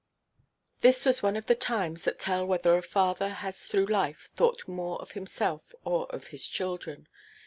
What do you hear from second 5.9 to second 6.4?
of